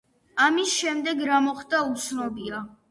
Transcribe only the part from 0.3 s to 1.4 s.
ამის შემდეგ რა